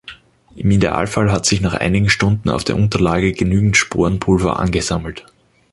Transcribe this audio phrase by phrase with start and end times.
[0.55, 5.27] Im Idealfall hat sich nach einigen Stunden auf der Unterlage genügend Sporenpulver angesammelt.